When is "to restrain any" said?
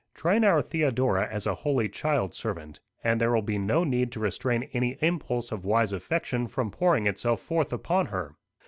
4.13-4.97